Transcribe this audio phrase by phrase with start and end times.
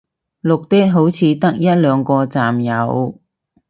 [0.41, 3.19] 綠的好似得一兩個站有